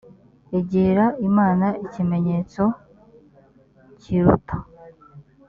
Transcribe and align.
egera 0.57 1.05
imana 1.27 1.67
ikimenyetso 1.85 2.63
kiruta 3.99 4.55